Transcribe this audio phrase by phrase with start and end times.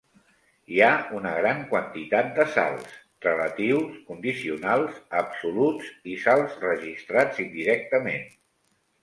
[0.75, 8.27] Hi ha una gran quantitat de salts: relatius, condicionals, absoluts i salts registrats indirectament.